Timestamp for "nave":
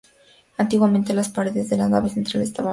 1.87-2.09